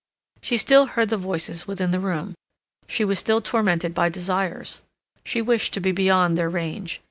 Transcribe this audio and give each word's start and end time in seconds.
She 0.41 0.57
still 0.57 0.87
heard 0.87 1.09
the 1.09 1.15
voices 1.17 1.67
within 1.67 1.91
the 1.91 1.99
room. 1.99 2.33
She 2.87 3.05
was 3.05 3.19
still 3.19 3.39
tormented 3.39 3.93
by 3.93 4.09
desires. 4.09 4.81
She 5.23 5.43
wished 5.43 5.75
to 5.75 5.79
be 5.79 5.91
beyond 5.91 6.35
their 6.35 6.49
range. 6.49 6.99